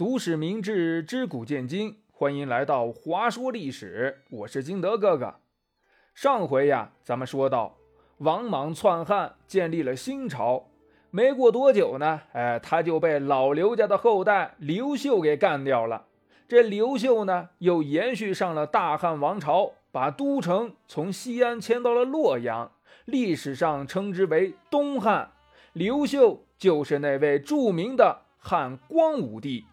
[0.00, 4.22] 读史明智，知古见今，欢迎来到华说历史。
[4.30, 5.34] 我是金德哥哥。
[6.14, 7.76] 上回呀，咱们说到
[8.16, 10.68] 王莽篡汉，建立了新朝。
[11.10, 16.06] 没过多久呢，哎，他就被老刘家的后代刘秀给干掉了。
[16.48, 22.72] 这刘秀呢，又延续上了大汉王朝，把都城从西安迁到了洛阳，
[23.04, 25.32] 历史上称之为东汉。
[25.74, 29.66] 刘秀就是那位著名的汉光武帝。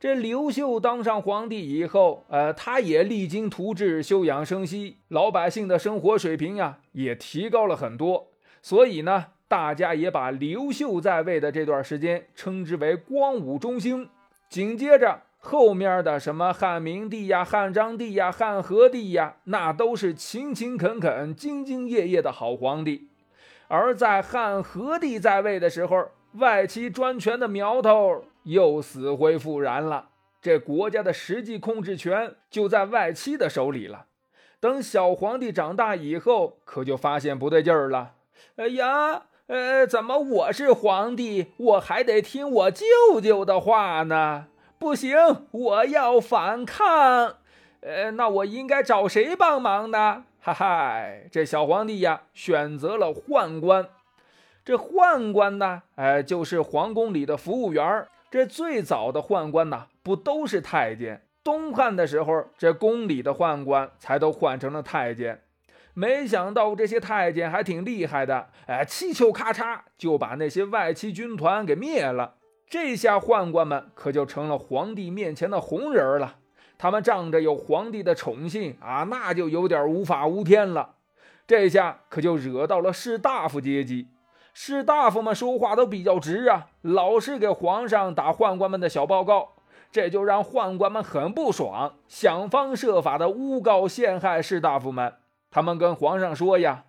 [0.00, 8.28] 这刘秀当上皇帝以后，呃，他也励精图治，休养生息，老百姓的生活水平呀也提高了很多。
[8.62, 14.08] 所以呢，大家也把刘秀在位的这段时间称之为光武中兴。
[14.48, 23.08] 紧接着后面的什么汉明帝呀、汉章帝呀、汉和帝呀，那都是勤勤恳恳、兢兢业业的好皇帝。
[23.66, 28.22] 而在汉和帝在位的时候，外戚专权的苗头。
[28.48, 30.08] 又死灰复燃了，
[30.40, 34.06] 这国家的实际控制权就在外戚的手里了。
[34.58, 38.14] 等小皇帝长大以后，可就发现不对劲儿了。
[38.56, 42.86] 哎呀，呃，怎么我是皇帝，我还得听我舅
[43.22, 44.46] 舅的话呢？
[44.78, 45.14] 不行，
[45.50, 47.36] 我要反抗。
[47.80, 50.24] 呃，那我应该找谁帮忙呢？
[50.40, 53.86] 哈哈，这小皇帝呀，选择了宦官。
[54.64, 58.08] 这宦官呢，哎，就是皇宫里的服务员儿。
[58.30, 61.22] 这最早的宦官呐，不都是太监？
[61.42, 65.42] 东汉的时候，这宫里的宦官才都换成了太监。
[65.94, 72.34] 没想到这些太监还挺厉害的，哎，气球咔嚓就把那些外戚军团给灭了。
[72.68, 76.36] 这下宦官们可就成了皇帝面前的红人了。
[76.76, 80.96] 他们仗着有皇帝的宠幸啊，那就有点无法无天了。
[81.46, 84.08] 这下可就惹到了士大夫阶级。
[84.60, 89.50] 士大夫们说话都比较直啊，老是给皇上打宦官们的小报告，
[89.92, 95.14] 这就让宦官们很不爽，想方设法的诬告陷害士大夫们。
[95.52, 96.82] 他们跟皇上说呀：“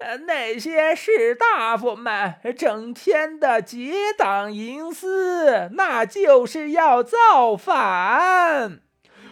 [0.00, 8.80] 呃，那些士大夫们整天的结党营私，那就是要造反。”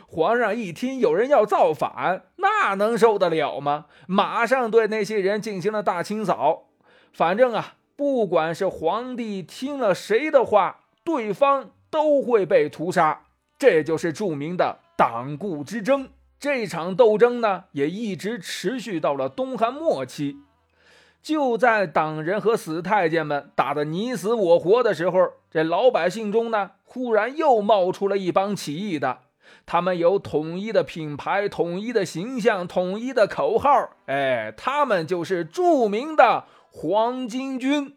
[0.07, 3.87] 皇上一听有人要造反，那能受得了吗？
[4.07, 6.65] 马上对那些人进行了大清扫。
[7.15, 7.77] 反正啊。
[7.99, 13.25] 不管是皇帝听了谁的话，对方都会被屠杀。
[13.59, 16.09] 这就是著名的党锢之争。
[16.39, 20.37] 这场斗争呢，也一直持续到了东汉末期。
[21.21, 29.23] 就在党人和死太监们打得你死我活的时候，这老百姓中呢，忽然又冒出了一帮起义的。
[29.67, 33.91] 他们有统一的品牌、统一的形象、统一的口号。
[34.07, 36.45] 哎，他们就是著名的。
[36.71, 37.97] 黄巾军，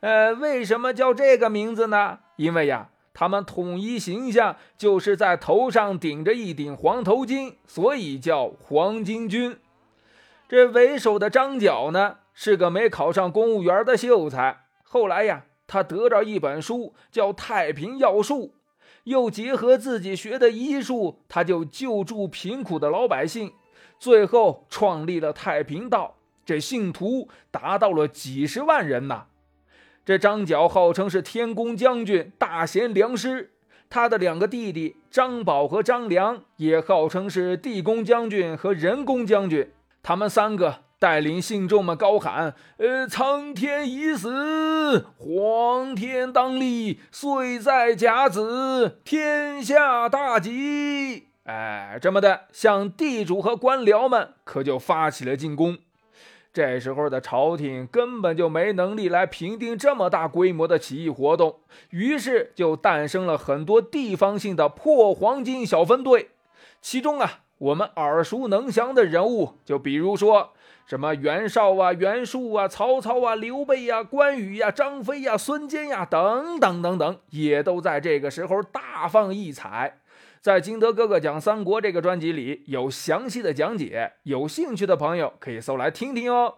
[0.00, 2.18] 呃，为什么叫这个名字呢？
[2.36, 9.56] 因为呀，他们统一形象就是在头上顶着一顶黄头巾，所以叫黄巾军。
[10.48, 14.64] 这为首的张角呢，是个没考上公务员的秀才。
[14.82, 18.46] 后来呀，他得着一本书，叫《太平要术》，
[19.04, 23.52] 又结合自己学的医术，他就救助贫苦的老百姓，
[23.98, 26.16] 最后创立了太平道。
[26.44, 29.26] 这信徒达到了几十万人呐！
[30.04, 33.52] 这张角号称是天公将军、大贤良师，
[33.88, 39.70] 他的两个弟弟张宝和张良也号称是地公将军和人公将军。
[40.02, 55.78] 他们三个带领信众们高喊：“呃，苍天已死，黄天当立，岁在甲子，天下大吉！”哎，这么的，向地主和官僚们可就发起了进攻。
[56.52, 66.30] 这时候的朝廷根本就没能力来平定这么大规模的起义活动，于是就诞生了很多地方性的破黄金小分队。
[66.82, 70.52] 其中啊，我们耳熟能详的人物，就比如说
[70.86, 80.00] 什么袁绍啊、袁术啊、曹操啊、刘备呀、关羽呀、张飞呀、孙坚呀等等等等，也都在这个时候大放异彩。
[80.40, 86.54] 在金德哥哥讲三国这个专辑里有详细的讲解，有兴趣的朋友可以搜来听听哦。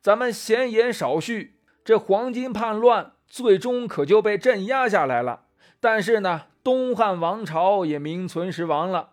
[0.00, 5.46] 咱们闲言少叙，这黄巾叛乱最终可就被镇压下来了。
[5.80, 9.10] 但是呢，东汉王朝也名存实亡了。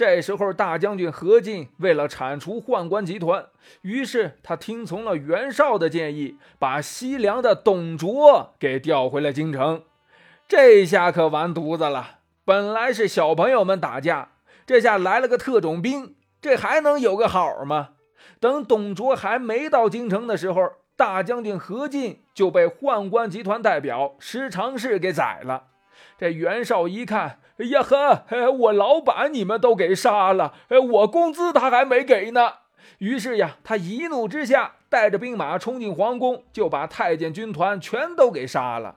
[0.00, 3.44] 这时候，大将军何进为了铲除宦官集团，
[3.82, 9.82] 于是他听从了袁绍的建议，把西凉的董卓给调回了京城。
[10.48, 12.20] 这下可完犊子了。
[12.46, 14.30] 本来是小朋友们打架，
[14.64, 17.90] 这下来了个特种兵，这还能有个好吗？
[18.40, 25.64] 等董卓还没到京城的时候，大将军何进就被宦官集团代表石常氏给宰了。
[26.18, 30.54] 这袁绍一看，呀呵，我老板你们都给杀了，
[30.92, 32.52] 我工资他还没给呢。
[32.98, 38.96] 于是呀，他一怒之下，带着兵马冲进皇宫，就把太监军团全都给杀了。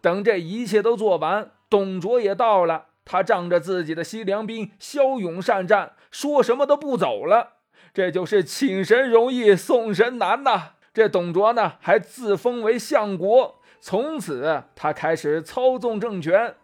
[0.00, 2.86] 等这一切都做完，董卓也到了。
[3.04, 7.54] 他仗着自己的西凉兵骁勇善战，说什么都不走了。
[7.94, 10.72] 这就是请神容易送神难呐！
[10.92, 16.54] 这董卓呢，还自封为相国，从此他开始操纵政权。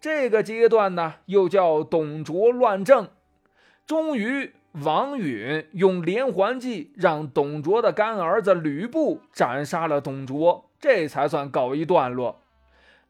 [0.00, 3.08] 这个阶段呢，又叫董卓乱政。
[3.86, 12.40] 终于，王允用连环计让董卓的干儿子吕布斩杀了董卓，这才算告一段落。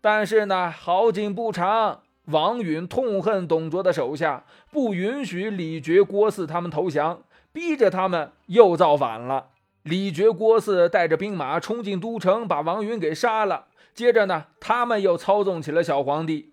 [0.01, 2.01] 但是呢，好景不长。
[2.27, 7.23] 王允痛恨董卓的手下，不允许李傕、郭汜他们投降，
[7.53, 9.49] 逼着他们又造反了。
[9.83, 13.67] 李傕、郭汜带着兵马冲进都城，把王允给杀了。
[13.93, 16.53] 接着呢，他们又操纵起了小皇帝。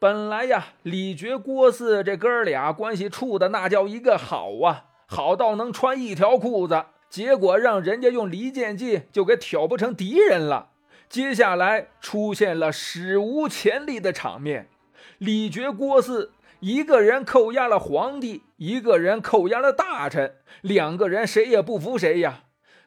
[0.00, 6.86] 本来呀，李傕、郭汜这哥俩关系处的那叫一个好啊，好到能穿一条裤子。
[7.08, 10.70] 结果让人家用离间计就给挑拨成敌人了。
[11.08, 14.68] 接下来出现了史无前例的场面。
[15.16, 16.28] 李傕、郭汜
[16.60, 22.42] 一个人扣押了皇帝，一个人扣押了大臣，两个人谁也不服谁呀。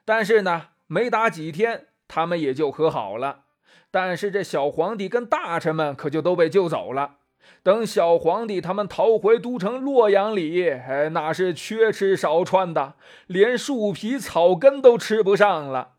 [0.05, 3.41] 但是呢，没打几天，他们也就和好了。
[3.89, 7.17] 但是这小皇帝跟大臣们可就都被救走了。
[7.63, 12.93] 等小皇帝他们逃回都城洛阳里，哎，那是缺吃少穿的，
[13.27, 15.93] 连树皮草根都吃不上了。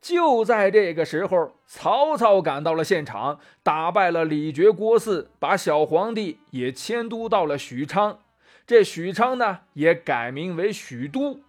[0.00, 8.18] 就在这个时候，曹操赶到了现场，打败了李傕、郭汜，把小皇帝也迁都到了许昌。
[8.66, 11.40] 这许昌呢，也改名为许都。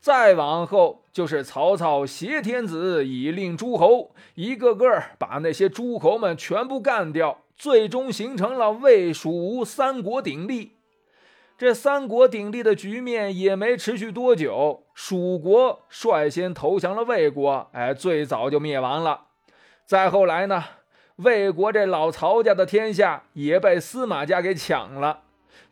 [0.00, 10.78] 再往后，就是曹操挟天子以令诸侯，一个个把那些诸侯们全部干掉，最终形成了魏、蜀、吴三国鼎立。
[11.58, 19.26] 这三国鼎立的局面也没持续多久，蜀国率先投降了魏国，哎，最早就灭亡了。
[19.84, 20.64] 再后来呢，
[21.16, 25.24] 魏国这老曹家的天下也被司马家给抢了。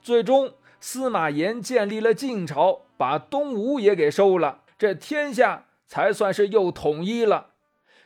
[0.02, 7.52] 最终，司马炎建立了晋朝，把东吴也给收了，这天下才算是又统一了。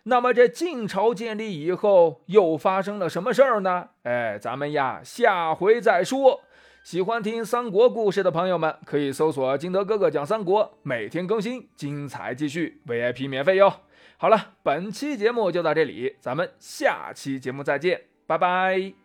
[0.04, 3.88] 那么，这晋朝建立以后又发生了什么事儿呢？
[4.02, 6.42] 哎，咱们呀，下回再说。
[6.82, 13.72] 喜欢听三国故事的朋友们，可以搜索“金德哥哥讲三国”，每天更新，精彩继续，VIP 免费哟。
[14.16, 19.01] 好了，本期节目就到这里，咱们下期节目再见，拜拜。